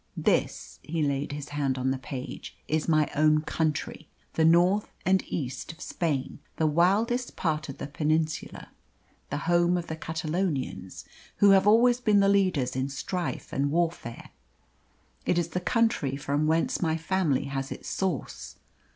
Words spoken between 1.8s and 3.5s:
the page "is my own